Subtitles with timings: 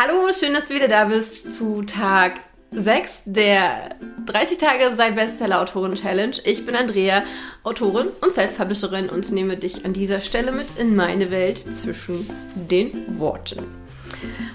[0.00, 2.38] Hallo, schön, dass du wieder da bist zu Tag
[2.70, 6.36] 6 der 30 Tage sei Bestseller-Autorin Challenge.
[6.44, 7.24] Ich bin Andrea,
[7.64, 13.18] Autorin und Self-Publisherin und nehme dich an dieser Stelle mit in meine Welt zwischen den
[13.18, 13.87] Worten.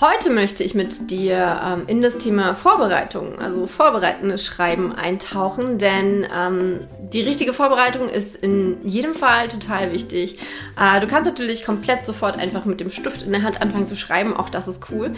[0.00, 6.26] Heute möchte ich mit dir ähm, in das Thema Vorbereitung, also vorbereitendes Schreiben eintauchen, denn
[6.36, 6.80] ähm,
[7.12, 10.38] die richtige Vorbereitung ist in jedem Fall total wichtig.
[10.78, 13.96] Äh, du kannst natürlich komplett sofort einfach mit dem Stift in der Hand anfangen zu
[13.96, 15.12] schreiben, auch das ist cool.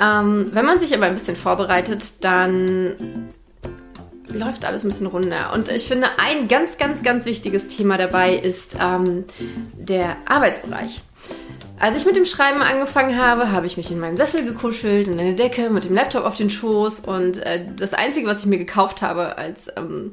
[0.00, 3.32] Ähm, wenn man sich aber ein bisschen vorbereitet, dann
[4.28, 5.52] läuft alles ein bisschen runder.
[5.52, 9.24] Und ich finde, ein ganz, ganz, ganz wichtiges Thema dabei ist ähm,
[9.74, 11.02] der Arbeitsbereich.
[11.82, 15.18] Als ich mit dem Schreiben angefangen habe, habe ich mich in meinen Sessel gekuschelt, in
[15.18, 18.58] eine Decke, mit dem Laptop auf den Schoß und äh, das Einzige, was ich mir
[18.58, 20.12] gekauft habe als, ähm,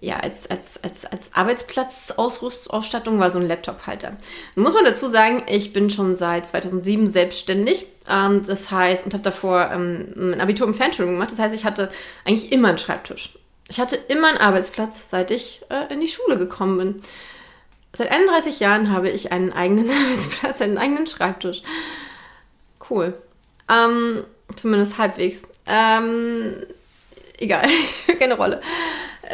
[0.00, 4.16] ja, als, als, als, als Arbeitsplatzausrüstung war so ein Laptophalter.
[4.54, 7.84] Nun muss man dazu sagen, ich bin schon seit 2007 selbstständig.
[8.08, 11.32] Ähm, das heißt, und habe davor ähm, ein Abitur im Fernstudium gemacht.
[11.32, 11.90] Das heißt, ich hatte
[12.24, 13.34] eigentlich immer einen Schreibtisch.
[13.68, 17.02] Ich hatte immer einen Arbeitsplatz, seit ich äh, in die Schule gekommen bin.
[17.96, 21.62] Seit 31 Jahren habe ich einen eigenen Arbeitsplatz, einen eigenen Schreibtisch.
[22.90, 23.14] Cool.
[23.70, 24.24] Ähm,
[24.56, 25.42] zumindest halbwegs.
[25.66, 26.66] Ähm,
[27.38, 27.66] egal,
[28.18, 28.60] keine Rolle.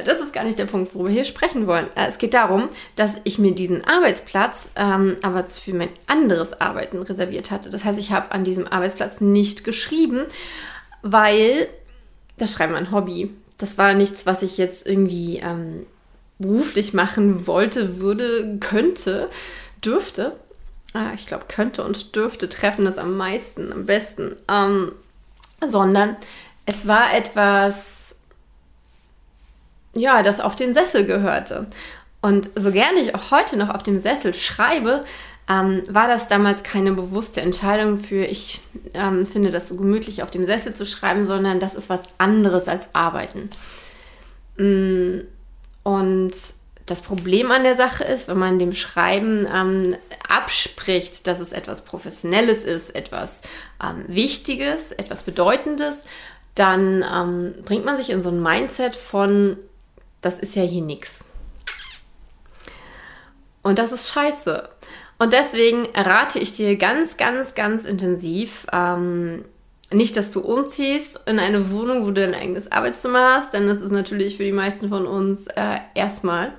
[0.05, 1.89] Das ist gar nicht der Punkt, worüber wir hier sprechen wollen.
[1.97, 7.02] Äh, es geht darum, dass ich mir diesen Arbeitsplatz ähm, aber für mein anderes Arbeiten
[7.02, 7.70] reserviert hatte.
[7.70, 10.24] Das heißt, ich habe an diesem Arbeitsplatz nicht geschrieben,
[11.02, 11.67] weil
[12.36, 13.34] das Schreiben ein Hobby.
[13.58, 15.86] Das war nichts, was ich jetzt irgendwie ähm,
[16.41, 19.28] beruflich machen wollte, würde, könnte,
[19.84, 20.36] dürfte.
[20.94, 24.36] Ah, ich glaube, könnte und dürfte treffen das am meisten, am besten.
[24.50, 24.92] Ähm,
[25.64, 26.16] sondern
[26.66, 28.16] es war etwas,
[29.94, 31.66] ja, das auf den Sessel gehörte.
[32.22, 35.05] Und so gerne ich auch heute noch auf dem Sessel schreibe,
[35.48, 38.62] ähm, war das damals keine bewusste Entscheidung für, ich
[38.94, 42.66] ähm, finde das so gemütlich auf dem Sessel zu schreiben, sondern das ist was anderes
[42.66, 43.50] als Arbeiten.
[44.56, 45.20] Mm
[45.83, 46.33] und
[46.86, 49.96] das Problem an der Sache ist, wenn man dem Schreiben ähm,
[50.29, 53.42] abspricht, dass es etwas Professionelles ist, etwas
[53.83, 56.05] ähm, Wichtiges, etwas Bedeutendes,
[56.55, 59.57] dann ähm, bringt man sich in so ein Mindset von,
[60.20, 61.27] das ist ja hier nichts.
[63.62, 64.68] Und das ist scheiße.
[65.18, 69.45] Und deswegen rate ich dir ganz, ganz, ganz intensiv, ähm,
[69.92, 73.80] nicht, dass du umziehst in eine Wohnung, wo du dein eigenes Arbeitszimmer hast, denn das
[73.80, 76.52] ist natürlich für die meisten von uns äh, erstmal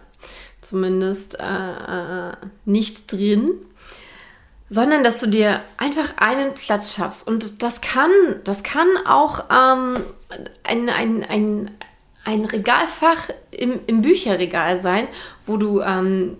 [0.61, 2.33] zumindest äh, äh,
[2.65, 3.51] nicht drin,
[4.69, 7.27] sondern dass du dir einfach einen Platz schaffst.
[7.27, 8.11] Und das kann,
[8.43, 9.95] das kann auch ähm,
[10.63, 11.71] ein, ein, ein,
[12.23, 15.07] ein Regalfach im, im Bücherregal sein,
[15.45, 16.37] wo du ähm,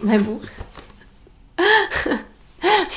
[0.00, 0.40] mein Buch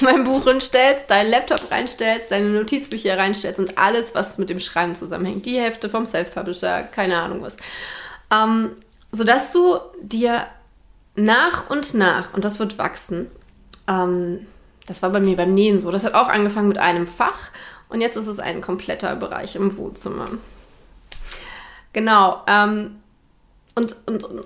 [0.01, 4.95] mein Buch reinstellst, deinen Laptop reinstellst, deine Notizbücher reinstellst und alles, was mit dem Schreiben
[4.95, 5.45] zusammenhängt.
[5.45, 7.55] Die Hälfte vom Self-Publisher, keine Ahnung was.
[8.31, 8.71] Ähm,
[9.11, 10.45] sodass du dir
[11.15, 13.29] nach und nach, und das wird wachsen,
[13.87, 14.47] ähm,
[14.87, 17.49] das war bei mir beim Nähen so, das hat auch angefangen mit einem Fach
[17.89, 20.27] und jetzt ist es ein kompletter Bereich im Wohnzimmer.
[21.93, 22.41] Genau.
[22.47, 23.00] Ähm,
[23.75, 24.43] und, und, und,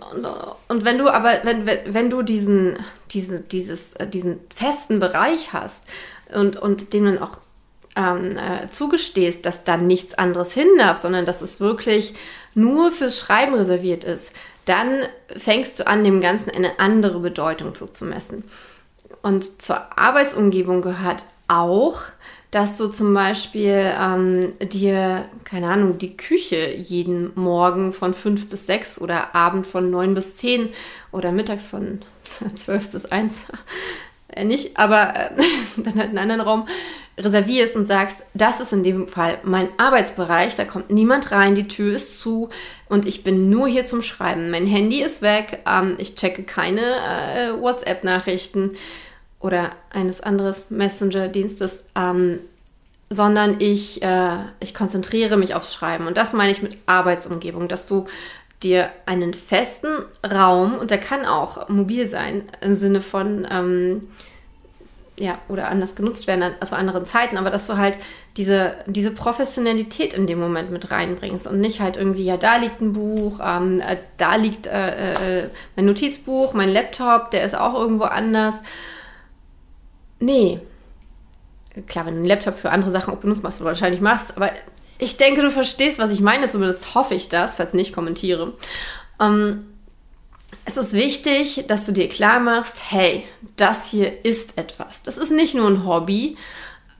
[0.68, 2.78] und, wenn du aber, wenn, wenn du diesen,
[3.12, 5.86] diese, dieses, äh, diesen festen Bereich hast
[6.34, 7.40] und, und denen auch
[7.96, 12.14] ähm, äh, zugestehst, dass dann nichts anderes hin darf, sondern dass es wirklich
[12.54, 14.32] nur fürs Schreiben reserviert ist,
[14.66, 15.04] dann
[15.36, 18.44] fängst du an, dem Ganzen eine andere Bedeutung zuzumessen.
[19.22, 22.02] Und zur Arbeitsumgebung gehört auch,
[22.52, 28.66] dass du zum Beispiel ähm, dir, keine Ahnung, die Küche jeden Morgen von 5 bis
[28.68, 30.70] 6 oder Abend von 9 bis 10
[31.12, 32.00] oder mittags von
[32.56, 33.46] 12 bis 1,
[34.30, 35.30] äh, nicht, aber äh,
[35.78, 36.68] dann halt einen anderen Raum
[37.18, 41.68] reservierst und sagst, das ist in dem Fall mein Arbeitsbereich, da kommt niemand rein, die
[41.68, 42.50] Tür ist zu
[42.90, 44.52] und ich bin nur hier zum Schreiben.
[44.52, 48.74] Mein Handy ist weg, ähm, ich checke keine äh, WhatsApp-Nachrichten
[49.40, 52.40] oder eines anderen Messenger-Dienstes, ähm,
[53.10, 56.08] sondern ich, äh, ich konzentriere mich aufs Schreiben.
[56.08, 58.08] Und das meine ich mit Arbeitsumgebung, dass du
[58.64, 59.90] dir einen festen
[60.26, 64.02] Raum, und der kann auch mobil sein, im Sinne von, ähm,
[65.18, 67.98] ja, oder anders genutzt werden, also anderen Zeiten, aber dass du halt
[68.36, 72.82] diese, diese Professionalität in dem Moment mit reinbringst und nicht halt irgendwie, ja, da liegt
[72.82, 77.76] ein Buch, ähm, äh, da liegt äh, äh, mein Notizbuch, mein Laptop, der ist auch
[77.76, 78.62] irgendwo anders
[80.20, 80.60] Nee.
[81.88, 84.50] Klar, wenn du einen Laptop für andere Sachen auch benutzt, was du wahrscheinlich machst, aber
[84.98, 88.54] ich denke, du verstehst, was ich meine, zumindest hoffe ich das, falls nicht, kommentiere.
[89.20, 89.66] Ähm,
[90.66, 93.24] es ist wichtig, dass du dir klar machst, hey,
[93.56, 95.04] das hier ist etwas.
[95.04, 96.38] Das ist nicht nur ein Hobby,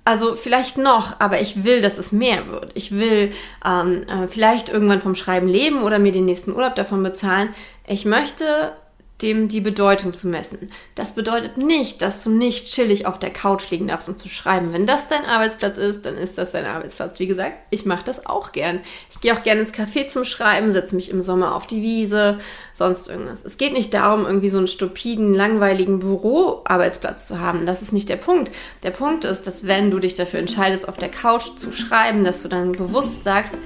[0.08, 2.72] Also vielleicht noch, aber ich will, dass es mehr wird.
[2.76, 3.32] Ich will
[3.66, 7.50] ähm, äh, vielleicht irgendwann vom Schreiben leben oder mir den nächsten Urlaub davon bezahlen.
[7.88, 8.74] Ich möchte
[9.22, 10.70] dem die Bedeutung zu messen.
[10.94, 14.74] Das bedeutet nicht, dass du nicht chillig auf der Couch liegen darfst, um zu schreiben.
[14.74, 17.18] Wenn das dein Arbeitsplatz ist, dann ist das dein Arbeitsplatz.
[17.20, 18.82] Wie gesagt, ich mache das auch gern.
[19.10, 22.40] Ich gehe auch gerne ins Café zum Schreiben, setze mich im Sommer auf die Wiese,
[22.74, 23.46] sonst irgendwas.
[23.46, 27.66] Es geht nicht darum, irgendwie so einen stupiden, langweiligen Büroarbeitsplatz zu haben.
[27.66, 28.52] Das ist nicht der Punkt.
[28.84, 32.42] Der Punkt ist, dass wenn du dich dafür entscheidest, auf der Couch zu schreiben, dass
[32.42, 33.58] du dann bewusst sagst,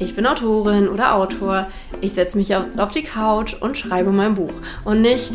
[0.00, 1.66] ich bin Autorin oder Autor,
[2.00, 4.52] ich setze mich auf die Couch und schreibe mein Buch.
[4.84, 5.32] Und nicht,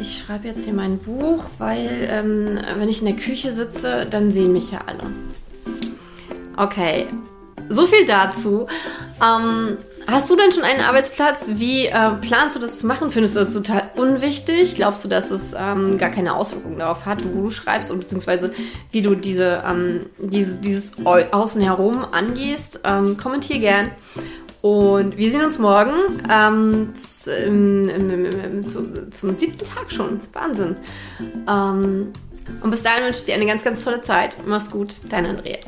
[0.00, 4.30] ich schreibe jetzt hier mein Buch, weil ähm, wenn ich in der Küche sitze, dann
[4.32, 5.10] sehen mich ja alle.
[6.56, 7.06] Okay,
[7.68, 8.66] so viel dazu.
[9.22, 11.48] Ähm, hast du denn schon einen Arbeitsplatz?
[11.54, 13.10] Wie äh, planst du das zu machen?
[13.10, 14.74] Findest du das total unwichtig?
[14.74, 18.52] Glaubst du, dass es ähm, gar keine Auswirkungen darauf hat, wo du schreibst und beziehungsweise
[18.92, 22.80] wie du diese, ähm, diese dieses Außen herum angehst?
[22.84, 23.90] Ähm, kommentier gern.
[24.62, 25.92] Und wir sehen uns morgen
[26.28, 30.20] ähm, zum, zum, siebten Tag schon.
[30.32, 30.76] Wahnsinn.
[31.48, 32.12] Ähm,
[32.62, 34.38] und bis dahin wünsche ich dir eine ganz, ganz tolle Zeit.
[34.44, 35.58] Mach's gut, dein Andrea.